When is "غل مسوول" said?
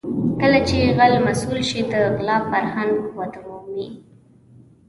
0.97-1.61